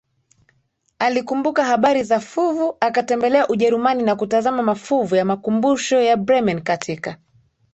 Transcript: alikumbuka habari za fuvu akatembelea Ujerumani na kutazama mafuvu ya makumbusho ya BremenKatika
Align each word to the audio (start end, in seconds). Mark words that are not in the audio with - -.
alikumbuka 0.99 1.63
habari 1.63 2.03
za 2.03 2.19
fuvu 2.19 2.77
akatembelea 2.79 3.47
Ujerumani 3.47 4.03
na 4.03 4.15
kutazama 4.15 4.63
mafuvu 4.63 5.15
ya 5.15 5.25
makumbusho 5.25 6.01
ya 6.01 6.17
BremenKatika 6.17 7.17